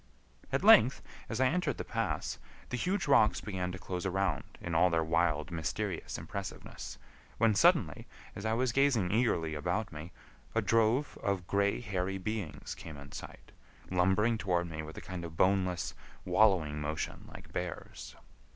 At 0.51 0.63
length, 0.63 1.03
as 1.29 1.39
I 1.39 1.45
entered 1.45 1.77
the 1.77 1.83
pass, 1.85 2.39
the 2.69 2.75
huge 2.75 3.07
rocks 3.07 3.39
began 3.39 3.71
to 3.71 3.77
close 3.77 4.03
around 4.03 4.57
in 4.59 4.73
all 4.73 4.89
their 4.89 5.03
wild, 5.03 5.51
mysterious 5.51 6.17
impressiveness, 6.17 6.97
when 7.37 7.53
suddenly, 7.53 8.07
as 8.35 8.43
I 8.43 8.53
was 8.53 8.71
gazing 8.71 9.11
eagerly 9.11 9.53
about 9.53 9.91
me, 9.91 10.11
a 10.55 10.61
drove 10.63 11.19
of 11.21 11.45
gray 11.45 11.81
hairy 11.81 12.17
beings 12.17 12.73
came 12.73 12.97
in 12.97 13.11
sight, 13.11 13.51
lumbering 13.91 14.39
toward 14.39 14.67
me 14.67 14.81
with 14.81 14.97
a 14.97 15.01
kind 15.01 15.23
of 15.23 15.37
boneless, 15.37 15.93
wallowing 16.25 16.81
motion 16.81 17.29
like 17.31 17.53
bears. 17.53 18.15